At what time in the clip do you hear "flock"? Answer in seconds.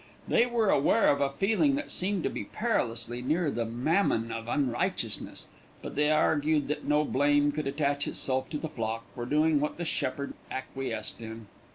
8.69-9.05